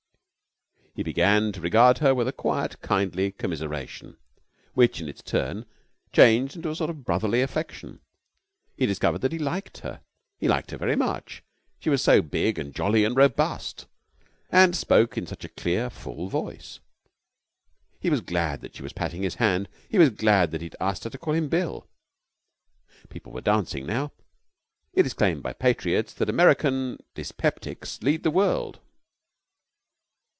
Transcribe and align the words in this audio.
He 0.93 1.03
began 1.03 1.53
to 1.53 1.61
regard 1.61 1.99
her 1.99 2.13
with 2.13 2.27
a 2.27 2.33
quiet, 2.33 2.81
kindly 2.81 3.31
commiseration, 3.31 4.17
which 4.73 4.99
in 4.99 5.07
its 5.07 5.21
turn 5.23 5.65
changed 6.11 6.57
into 6.57 6.69
a 6.69 6.75
sort 6.75 6.89
of 6.89 7.05
brotherly 7.05 7.41
affection. 7.41 8.01
He 8.75 8.87
discovered 8.87 9.19
that 9.19 9.31
he 9.31 9.39
liked 9.39 9.79
her. 9.79 10.01
He 10.37 10.49
liked 10.49 10.71
her 10.71 10.77
very 10.77 10.97
much. 10.97 11.43
She 11.79 11.89
was 11.89 12.01
so 12.01 12.21
big 12.21 12.59
and 12.59 12.75
jolly 12.75 13.05
and 13.05 13.15
robust, 13.15 13.85
and 14.49 14.75
spoke 14.75 15.17
in 15.17 15.25
such 15.25 15.45
a 15.45 15.49
clear, 15.49 15.89
full 15.89 16.27
voice. 16.27 16.81
He 18.01 18.09
was 18.09 18.19
glad 18.19 18.59
that 18.59 18.75
she 18.75 18.83
was 18.83 18.91
patting 18.91 19.21
his 19.23 19.35
hand. 19.35 19.69
He 19.87 19.97
was 19.97 20.09
glad 20.09 20.51
that 20.51 20.59
he 20.61 20.65
had 20.65 20.75
asked 20.81 21.05
her 21.05 21.09
to 21.09 21.17
call 21.17 21.33
him 21.33 21.47
Bill. 21.47 21.87
People 23.07 23.31
were 23.31 23.39
dancing 23.41 23.85
now. 23.85 24.11
It 24.91 25.05
has 25.05 25.13
been 25.13 25.19
claimed 25.19 25.43
by 25.43 25.53
patriots 25.53 26.13
that 26.15 26.29
American 26.29 26.97
dyspeptics 27.15 28.03
lead 28.03 28.23
the 28.23 28.29
world. 28.29 28.81